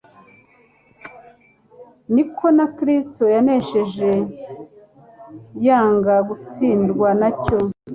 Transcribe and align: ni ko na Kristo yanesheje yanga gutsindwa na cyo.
ni 2.13 2.23
ko 2.35 2.45
na 2.57 2.65
Kristo 2.77 3.23
yanesheje 3.35 4.09
yanga 5.65 6.15
gutsindwa 6.27 7.09
na 7.21 7.29
cyo. 7.43 7.57